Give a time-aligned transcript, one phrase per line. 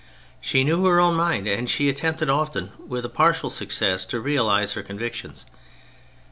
[0.39, 4.73] She knew her own mind, and she attempted, often with a partial success, to realise
[4.73, 5.45] her convic tions.